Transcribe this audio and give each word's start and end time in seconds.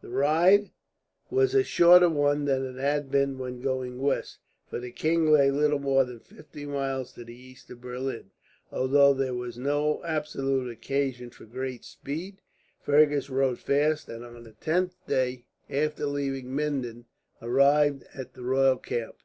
The 0.00 0.10
ride 0.10 0.70
was 1.28 1.56
a 1.56 1.64
shorter 1.64 2.08
one 2.08 2.44
than 2.44 2.64
it 2.64 2.80
had 2.80 3.10
been 3.10 3.36
when 3.36 3.60
going 3.60 3.98
west, 4.00 4.38
for 4.70 4.78
the 4.78 4.92
king 4.92 5.32
lay 5.32 5.50
little 5.50 5.80
more 5.80 6.04
than 6.04 6.20
fifty 6.20 6.64
miles 6.64 7.12
to 7.14 7.24
the 7.24 7.34
east 7.34 7.68
of 7.68 7.80
Berlin. 7.80 8.30
Although 8.70 9.12
there 9.12 9.34
was 9.34 9.58
no 9.58 10.00
absolute 10.04 10.70
occasion 10.70 11.30
for 11.30 11.46
great 11.46 11.82
speed, 11.84 12.42
Fergus 12.80 13.28
rode 13.28 13.58
fast; 13.58 14.08
and 14.08 14.24
on 14.24 14.44
the 14.44 14.52
tenth 14.52 15.04
day 15.08 15.46
after 15.68 16.06
leaving 16.06 16.54
Minden 16.54 17.06
arrived 17.42 18.04
at 18.14 18.34
the 18.34 18.42
royal 18.44 18.76
camp. 18.78 19.16